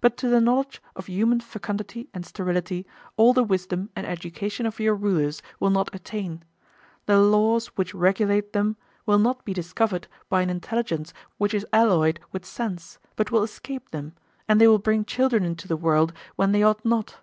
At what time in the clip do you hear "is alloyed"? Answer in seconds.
11.54-12.20